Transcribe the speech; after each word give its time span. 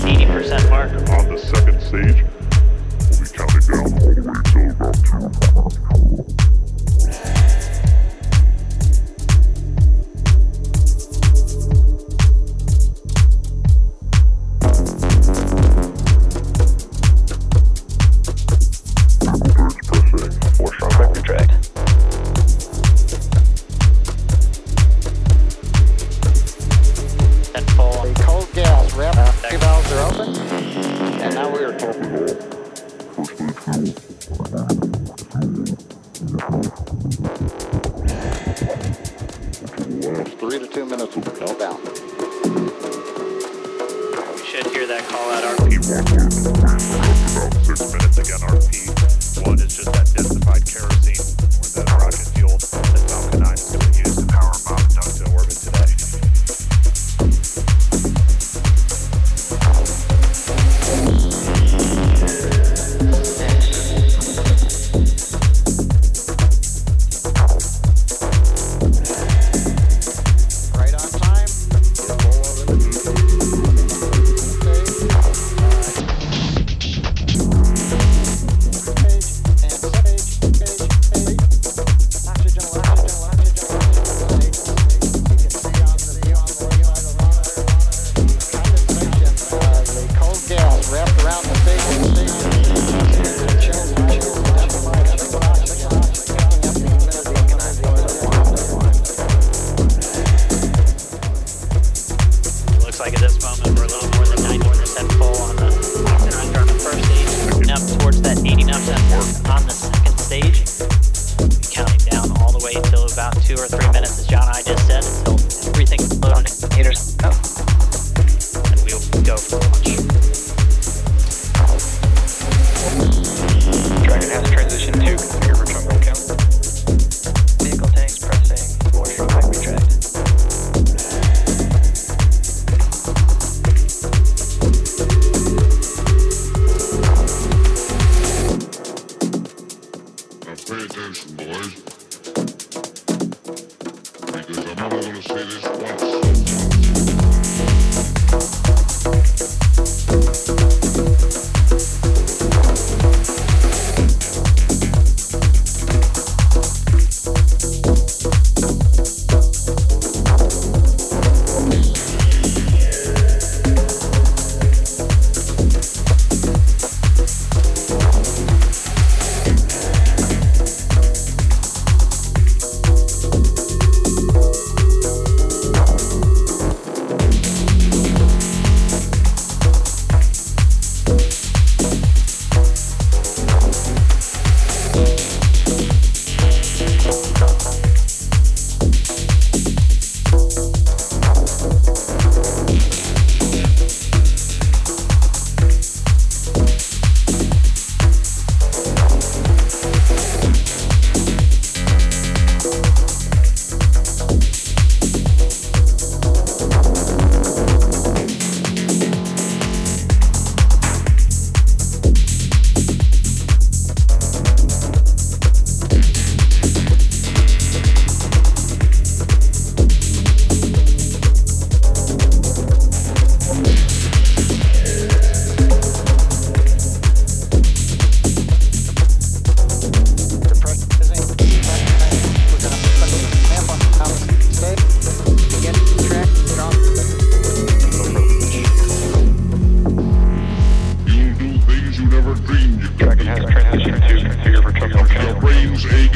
80% 0.00 0.70
mark. 0.70 0.90
On 1.10 1.28
the 1.28 1.38
second 1.38 1.80
stage, 1.80 2.24
we 3.20 3.26
counted 3.36 3.66
down 3.66 3.80
all 3.80 3.88
the 3.88 4.04
way 4.06 4.14
until 4.16 4.70
about 4.70 5.74
2 6.38 6.47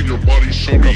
your 0.06 0.18
body, 0.18 0.52
show 0.52 0.78
me. 0.78 0.92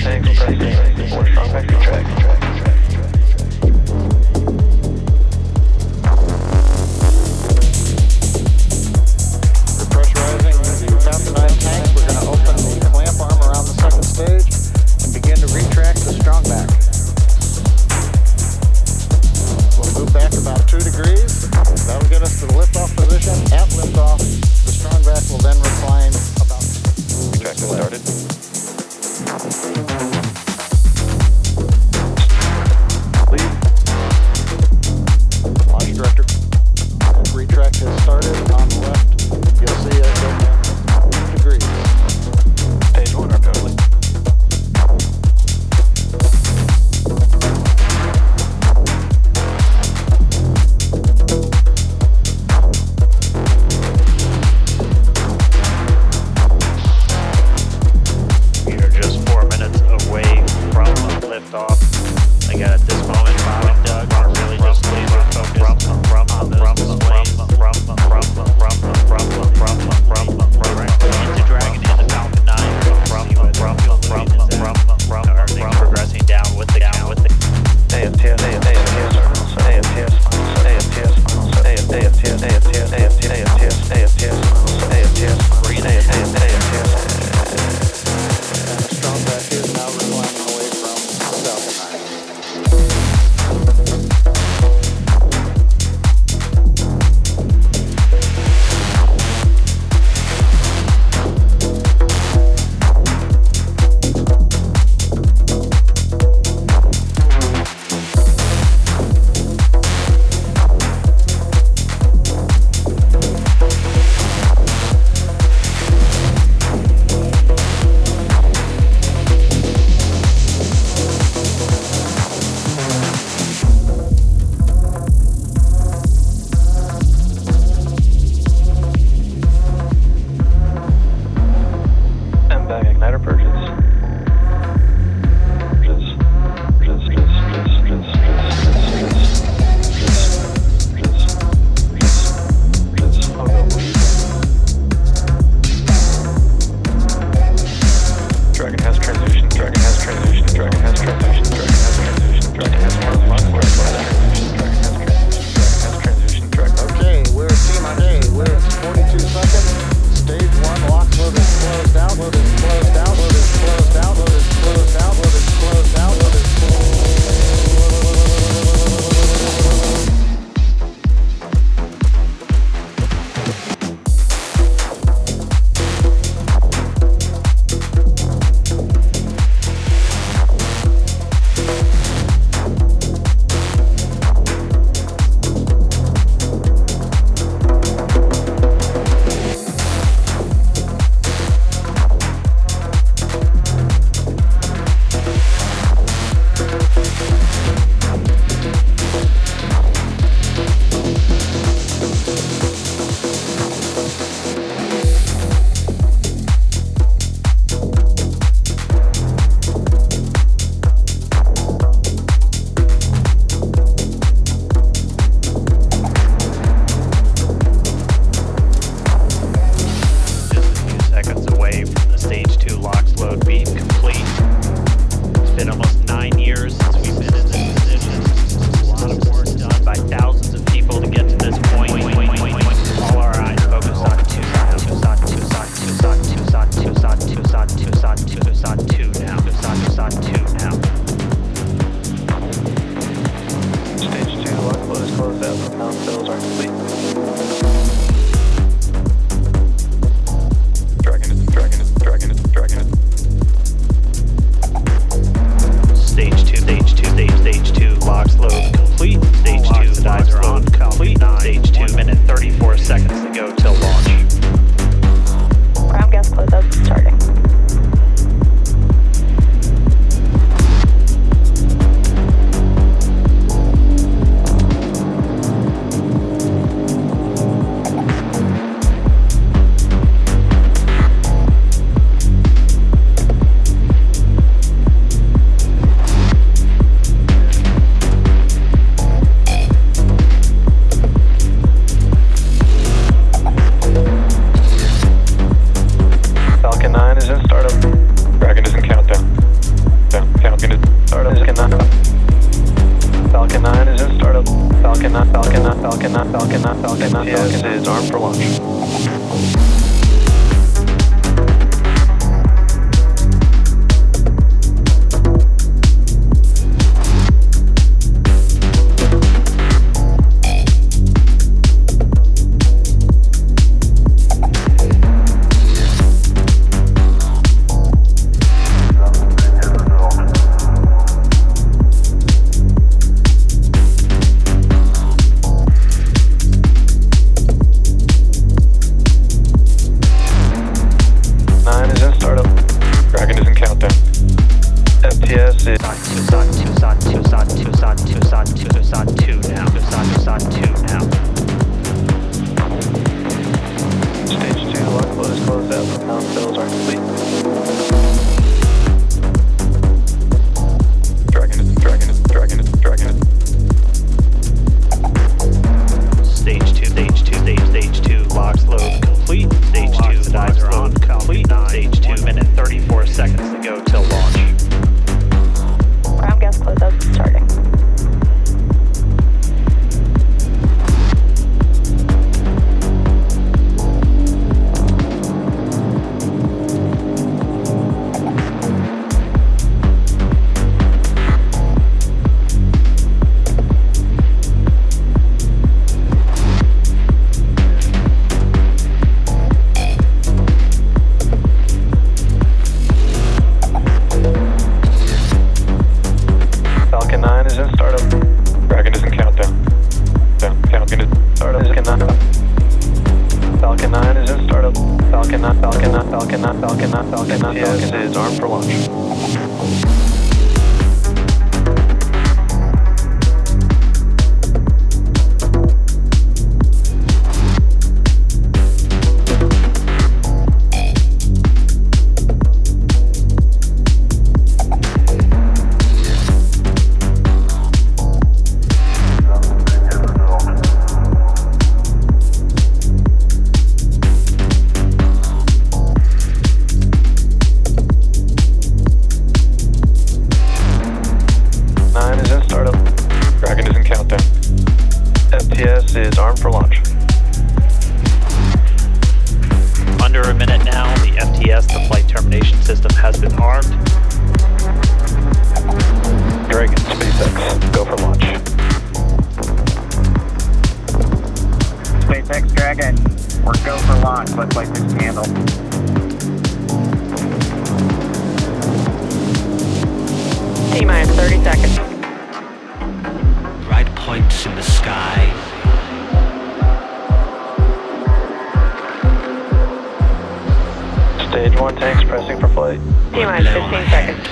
Stage 491.57 491.63
one 491.63 491.77
tanks 491.77 492.05
pressing 492.05 492.39
for 492.39 492.49
flight. 492.49 492.79
T 493.15 493.25
minus 493.25 493.49
15 493.49 493.89
seconds. 493.89 494.29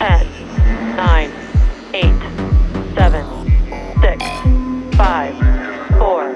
10, 0.00 0.96
9, 0.96 1.30
8, 1.92 2.04
7, 2.96 3.20
6, 4.00 4.24
5, 4.96 5.36
4, 6.00 6.32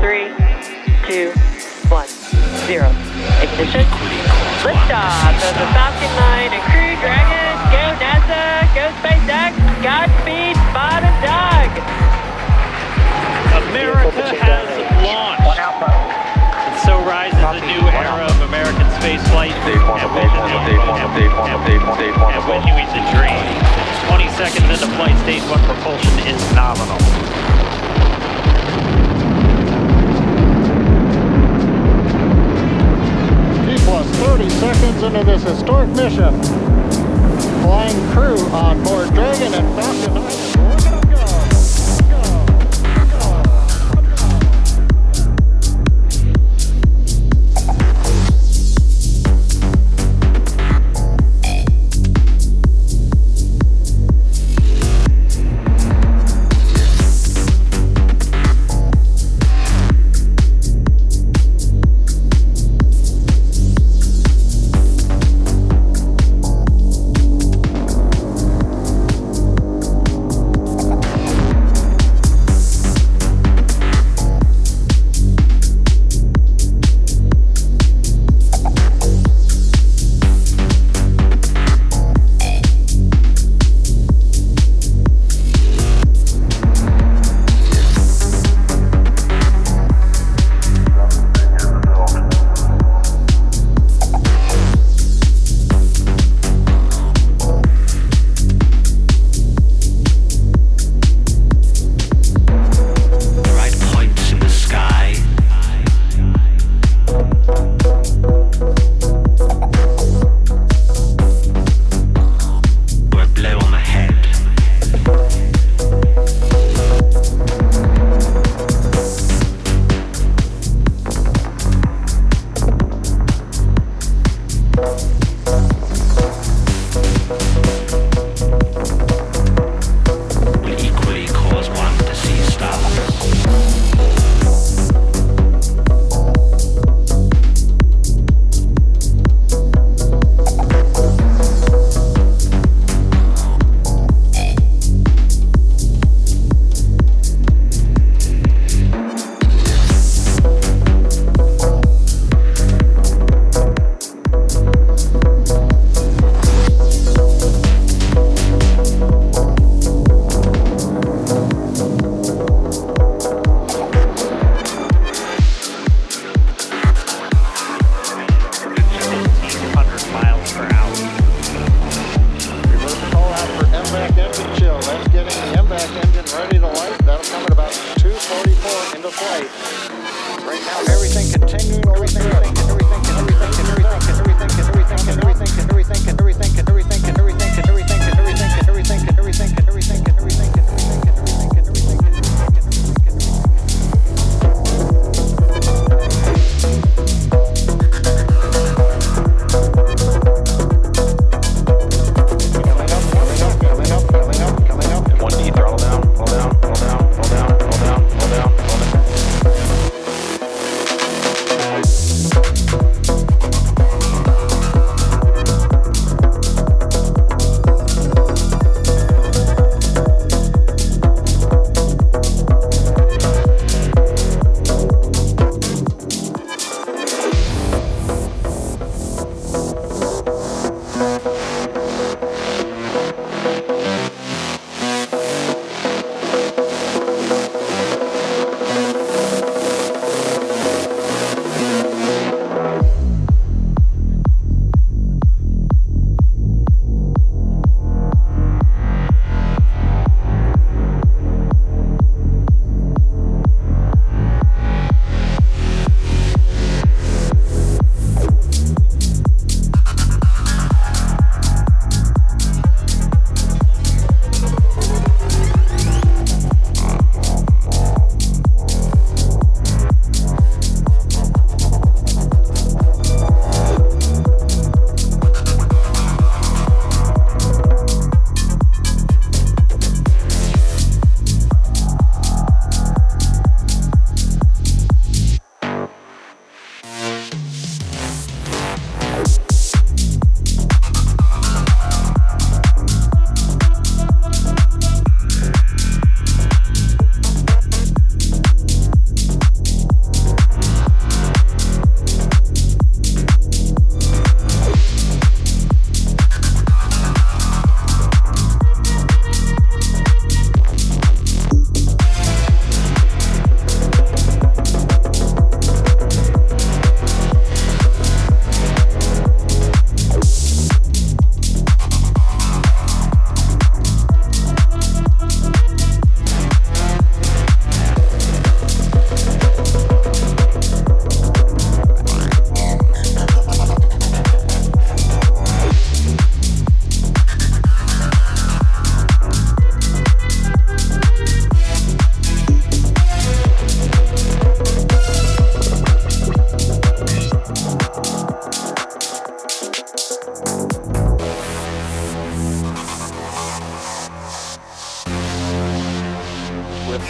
3, 0.00 0.32
2, 1.04 1.36
1, 1.92 2.08
0. 2.64 2.88
Ignition. 3.44 3.84
Liftoff 4.64 5.36
of 5.36 5.54
the 5.60 5.68
Falcon 5.76 6.12
9 6.16 6.56
and 6.56 6.64
Crew 6.72 6.96
Dragon. 6.96 7.60
Go 7.68 7.92
NASA. 8.00 8.64
Go 8.72 8.88
SpaceX. 9.04 9.52
Godspeed. 9.84 10.56
Bottom 10.72 11.12
dog. 11.20 11.68
America. 13.68 14.39
flight 19.28 19.52
and 19.52 19.64
vision 19.66 20.90
and 20.96 21.10
continuing 22.44 22.88
the 22.90 23.02
dream. 23.12 23.44
20 24.08 24.28
seconds 24.36 24.66
into 24.70 24.88
flight, 24.96 25.16
stage 25.22 25.42
one 25.50 25.60
propulsion 25.64 26.18
is 26.26 26.40
nominal. 26.54 26.98
T-plus 33.66 34.06
30 34.16 34.48
seconds 34.50 35.02
into 35.02 35.24
this 35.24 35.42
historic 35.42 35.90
mission. 35.90 36.32
Flying 37.62 38.12
crew 38.12 38.38
on 38.52 38.82
board 38.82 39.12
Dragon 39.14 39.54
and 39.54 39.68
Falcon 39.76 40.14
9. 40.14 40.49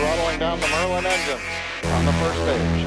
Throttling 0.01 0.39
down 0.39 0.59
the 0.59 0.67
Merlin 0.69 1.05
engines 1.05 1.43
on 1.85 2.07
the 2.07 2.13
first 2.13 2.41
stage. 2.41 2.87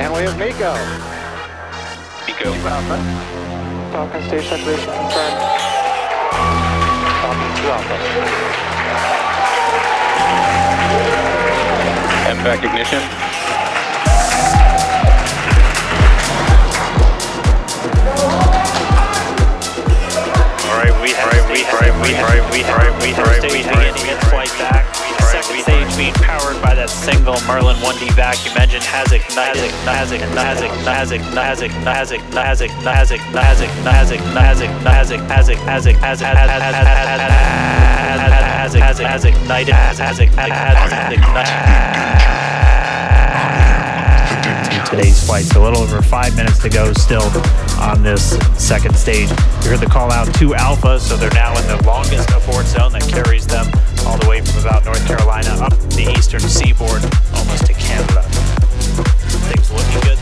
And 0.00 0.12
we 0.12 0.20
have 0.20 0.36
Miko. 0.38 0.74
Pico. 2.26 2.52
Falcon 3.90 4.22
stage 4.24 4.44
separation 4.44 4.92
confirmed. 4.92 5.40
Falcon 7.22 7.50
2 7.56 7.70
Alpha. 7.70 7.96
MVAC 12.36 12.64
ignition. 12.64 13.29
We 22.00 22.14
right, 22.16 22.40
we 22.50 22.64
right, 22.64 22.92
we 23.04 23.12
right, 23.12 23.42
we 23.44 23.52
right, 23.52 23.52
we 23.52 23.60
beginning 23.60 24.08
its 24.08 24.24
flight 24.32 24.48
back. 24.56 24.88
Second 25.28 25.60
stage 25.62 25.96
being 25.96 26.14
powered 26.14 26.56
by 26.62 26.74
that 26.74 26.88
single 26.88 27.36
Merlin 27.46 27.76
1D 27.76 28.10
vacuum 28.16 28.56
engine 28.56 28.80
has 28.82 29.12
ignited. 29.12 29.70
Has 29.84 30.10
ignited. 30.10 30.72
Has 30.88 31.12
ignited. 31.12 31.70
Has 31.76 32.10
ignited. 32.10 32.40
Has 32.40 32.60
ignited. 32.64 32.96
Has 32.96 33.10
ignited. 33.12 33.84
Has 33.84 34.10
ignited. 34.10 34.80
Has 34.80 35.00
ignited. 35.10 35.10
Has 35.10 35.60
ignited. 38.74 39.04
Has 39.04 39.24
ignited. 39.24 39.74
Has 39.74 40.18
ignited. 40.18 40.56
Has 40.56 41.12
ignited. 41.12 41.60
Today's 44.88 45.24
flight's 45.24 45.54
a 45.54 45.60
little 45.60 45.82
over 45.82 46.02
five 46.02 46.34
minutes 46.34 46.58
to 46.60 46.68
go 46.68 46.92
still 46.94 47.30
on 47.80 48.02
this 48.02 48.36
second 48.56 48.94
stage. 48.96 49.30
You 49.64 49.70
heard 49.70 49.80
the 49.80 49.88
call 49.90 50.12
out 50.12 50.32
to 50.34 50.54
Alpha, 50.54 51.00
so 51.00 51.16
they're 51.16 51.32
now 51.32 51.56
in 51.58 51.66
the 51.66 51.82
longest 51.86 52.28
abort 52.30 52.66
zone 52.66 52.92
that 52.92 53.02
carries 53.08 53.46
them 53.46 53.66
all 54.06 54.18
the 54.18 54.28
way 54.28 54.40
from 54.40 54.60
about 54.60 54.84
North 54.84 55.04
Carolina 55.06 55.50
up 55.60 55.72
the 55.96 56.12
eastern 56.16 56.40
seaboard, 56.40 57.02
almost 57.34 57.66
to 57.66 57.72
Canada. 57.72 58.22
Things 59.48 59.70
looking 59.72 60.00
good 60.02 60.19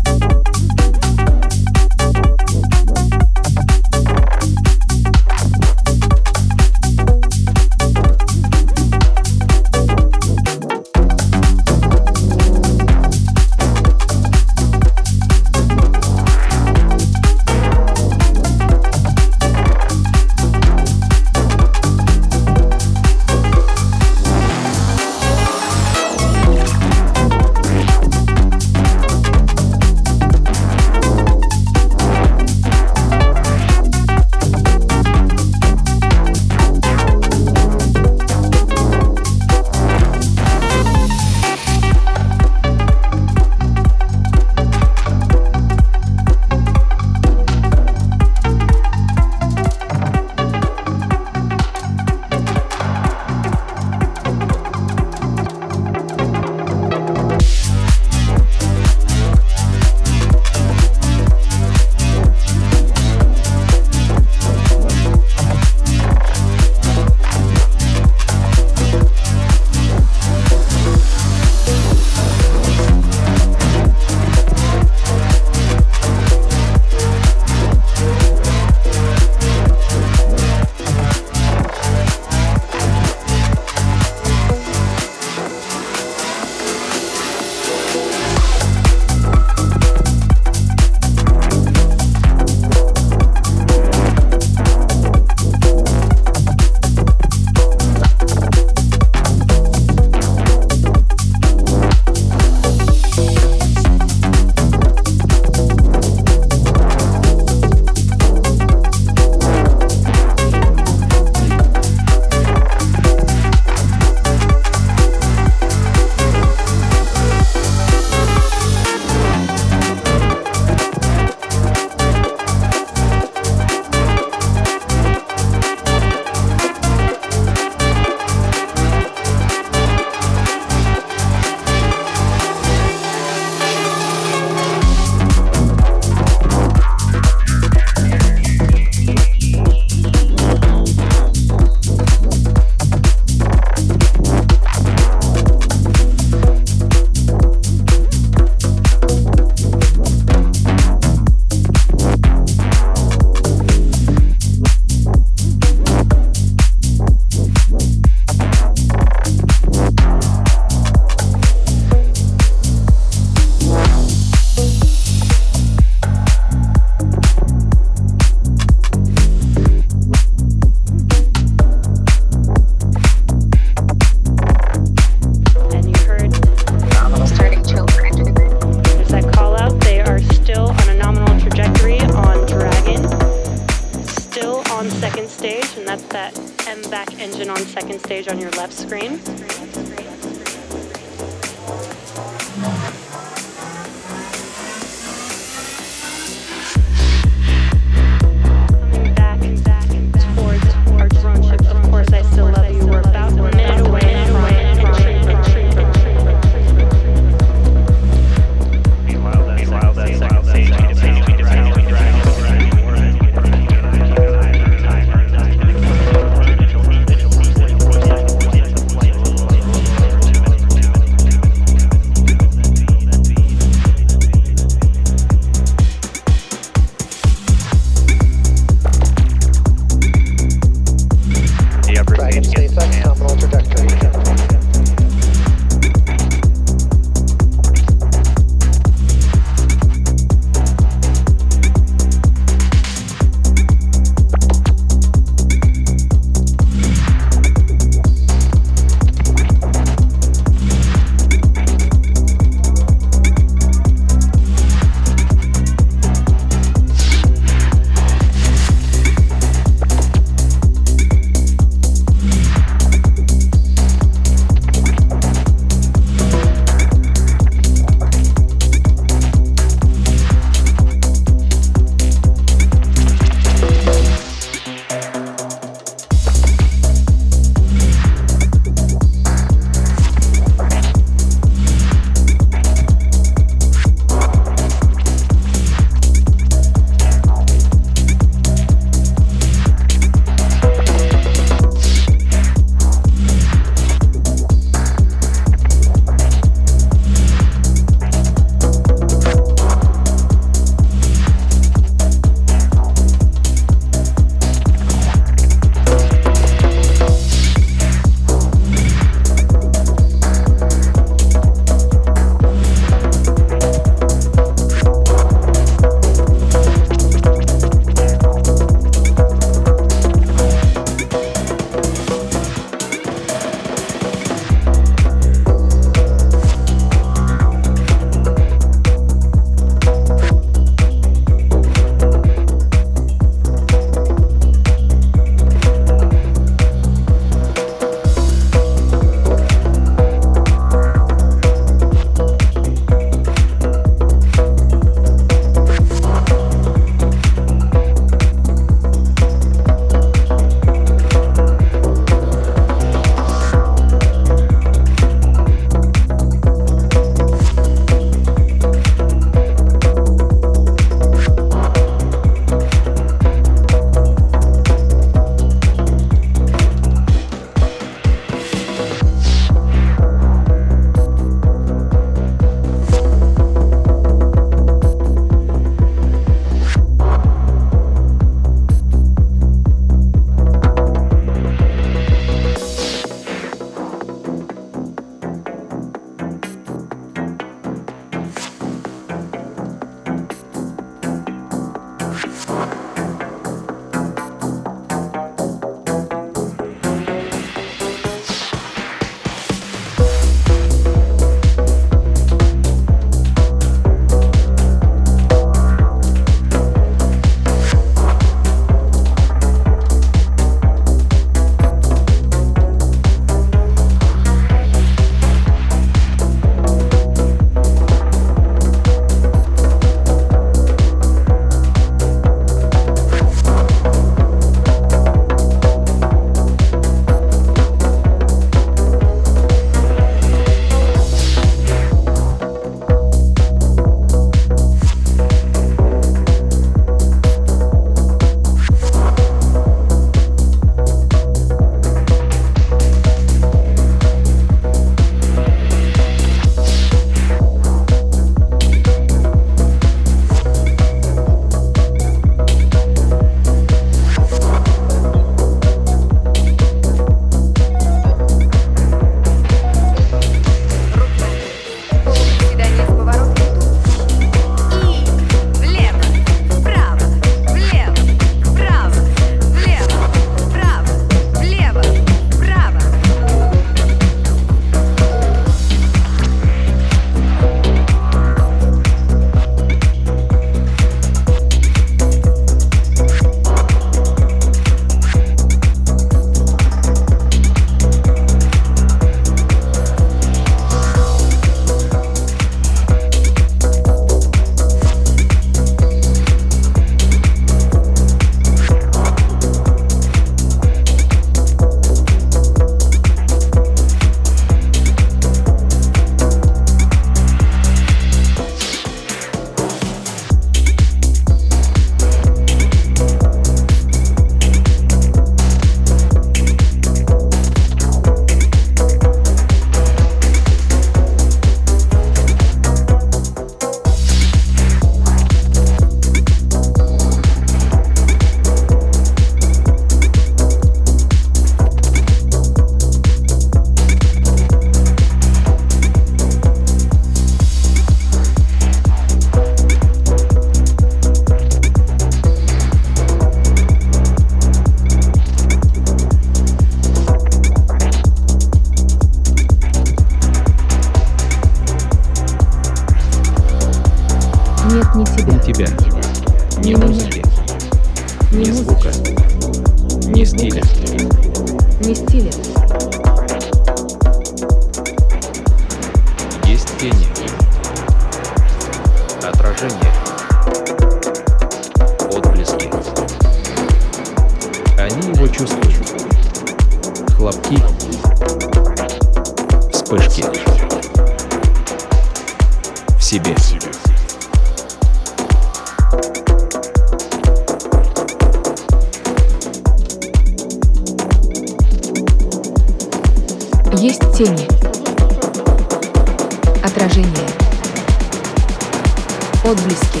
Отблески. 599.62 600.00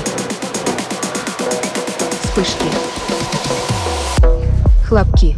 Вспышки. 2.24 2.66
Хлопки. 4.88 5.36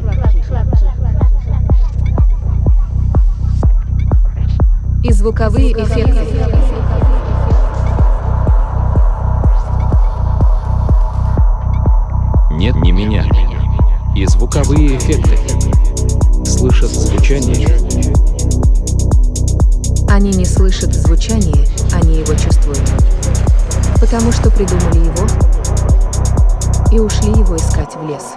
И 5.02 5.12
звуковые 5.12 5.72
эффекты. 5.72 6.26
Нет, 12.52 12.76
не 12.76 12.92
меня. 12.92 13.26
И 14.16 14.24
звуковые 14.24 14.96
эффекты. 14.96 15.36
Слышат 16.46 16.90
звучание. 16.90 17.68
Они 20.08 20.30
не 20.30 20.46
слышат 20.46 20.94
звучание, 20.94 21.66
они 21.92 22.20
его 22.20 22.32
чувствуют. 22.34 23.03
Потому 24.04 24.32
что 24.32 24.50
придумали 24.50 24.98
его 24.98 25.26
и 26.92 26.98
ушли 26.98 27.30
его 27.30 27.56
искать 27.56 27.96
в 27.96 28.06
лес. 28.06 28.34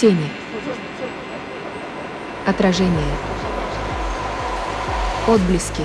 Тени. 0.00 0.30
Отражение. 2.46 2.92
Отблески. 5.26 5.82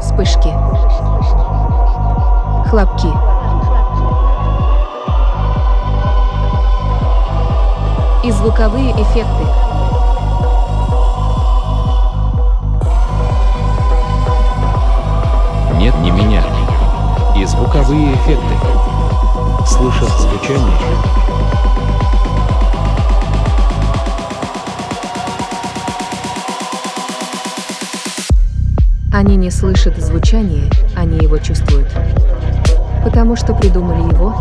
Вспышки. 0.00 0.52
Хлопки. 2.68 3.08
И 8.24 8.30
звуковые 8.30 8.92
эффекты. 8.92 9.46
Нет, 15.78 15.94
не 16.00 16.10
меня. 16.10 16.42
И 17.36 17.44
звуковые 17.46 18.12
эффекты. 18.14 18.54
Слышат 19.66 20.10
звучание. 20.10 21.25
Они 29.36 29.48
не 29.48 29.50
слышат 29.50 29.98
звучание, 29.98 30.70
они 30.96 31.18
его 31.18 31.36
чувствуют. 31.36 31.92
Потому 33.04 33.36
что 33.36 33.52
придумали 33.52 34.10
его 34.10 34.32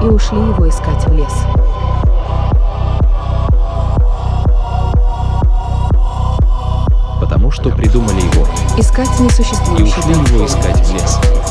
и 0.00 0.04
ушли 0.04 0.38
его 0.38 0.68
искать 0.68 1.04
в 1.04 1.12
лес. 1.12 1.32
Потому 7.18 7.50
что 7.50 7.70
придумали 7.70 8.20
его 8.20 8.46
Искать 8.78 9.10
и 9.18 9.24
несуществующий 9.24 9.98
ушли 9.98 10.12
его 10.12 10.46
искать 10.46 10.78
в 10.78 10.94
лес. 10.94 11.41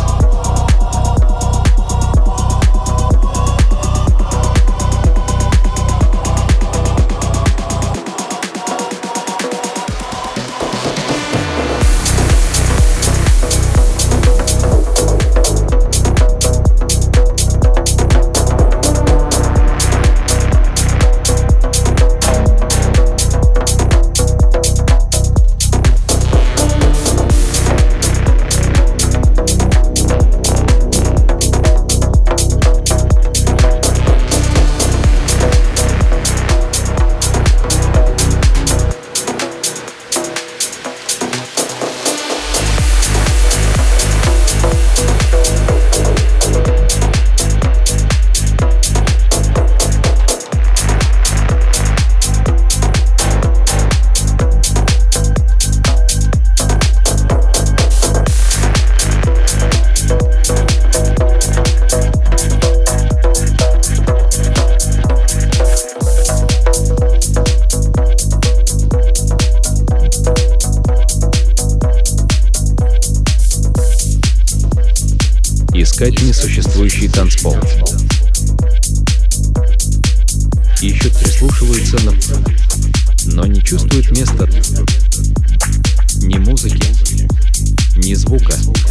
Ни 88.12 88.16
звука. 88.16 88.91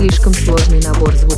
Слишком 0.00 0.32
сложный 0.32 0.80
набор 0.80 1.14
звуков. 1.14 1.29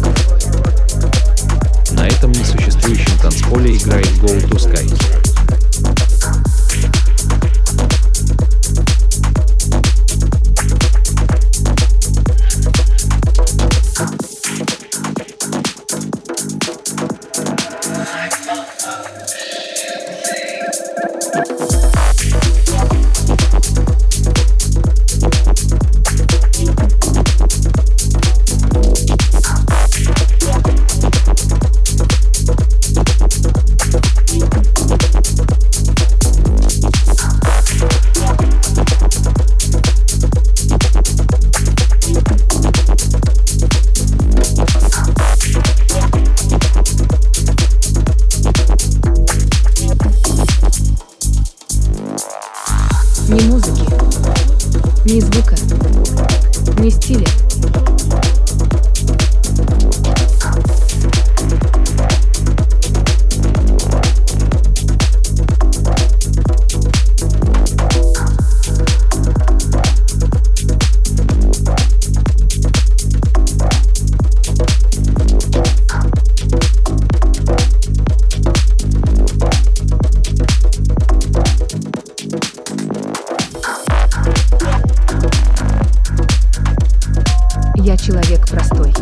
Простой. 88.73 88.95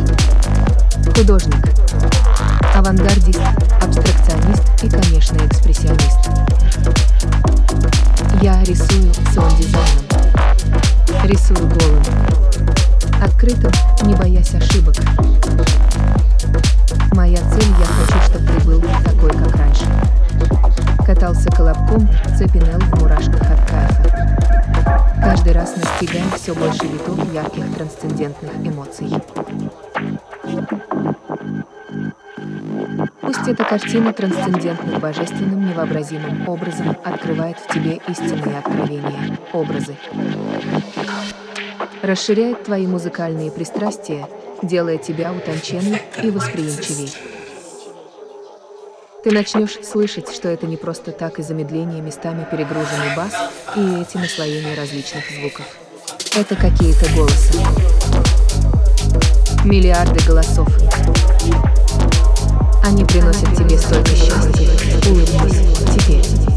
Художник. 1.15 1.55
Авангардист, 2.75 3.39
абстракционист 3.81 4.63
и, 4.83 4.89
конечно, 4.89 5.37
экспрессионист. 5.45 6.29
Я 8.41 8.61
рисую 8.63 9.13
сон-дизайном. 9.33 10.05
Рисую 11.25 11.67
голым. 11.67 12.03
Открытым, 13.23 13.71
не 14.03 14.15
боясь 14.15 14.53
ошибок. 14.53 14.95
Моя 17.13 17.37
цель— 17.37 17.73
я 17.79 17.85
хочу, 17.85 18.19
чтобы 18.25 18.47
ты 18.47 18.65
был 18.65 18.81
такой, 19.03 19.29
как 19.29 19.55
раньше. 19.55 19.85
Катался 21.05 21.49
колобком, 21.49 22.09
цепенел 22.37 22.79
в 22.79 22.99
мурашках 22.99 23.41
от 23.41 23.69
кайфа. 23.69 24.10
Каждый 25.21 25.53
раз 25.53 25.75
настигаем 25.77 26.29
все 26.31 26.55
больше 26.55 26.85
витов 26.87 27.33
ярких 27.33 27.75
трансцендентных 27.75 28.51
эмоций. 28.65 29.09
Пусть 33.21 33.47
эта 33.47 33.63
картина 33.63 34.13
трансцендентным, 34.13 34.99
божественным, 34.99 35.69
невообразимым 35.69 36.49
образом 36.49 36.95
открывает 37.03 37.57
в 37.59 37.71
тебе 37.71 38.01
истинные 38.07 38.57
откровения, 38.57 39.37
образы. 39.53 39.95
Расширяет 42.01 42.63
твои 42.63 42.87
музыкальные 42.87 43.51
пристрастия, 43.51 44.27
делая 44.63 44.97
тебя 44.97 45.31
утонченней 45.31 46.01
и 46.21 46.31
восприимчивей. 46.31 47.13
Ты 49.23 49.29
начнешь 49.29 49.77
слышать, 49.83 50.33
что 50.33 50.49
это 50.49 50.65
не 50.65 50.77
просто 50.77 51.11
так 51.11 51.37
и 51.37 51.43
замедление 51.43 52.01
местами 52.01 52.47
перегруженный 52.49 53.15
бас 53.15 53.31
и 53.75 54.01
эти 54.01 54.17
наслоения 54.17 54.75
различных 54.75 55.23
звуков. 55.29 55.65
Это 56.35 56.55
какие-то 56.55 57.05
голосы. 57.13 57.53
Миллиарды 59.63 60.19
голосов. 60.25 60.67
Они 62.83 63.05
приносят 63.05 63.55
тебе 63.55 63.77
столько 63.77 64.09
счастья. 64.09 64.67
Улыбнись 65.07 65.95
теперь. 65.95 66.50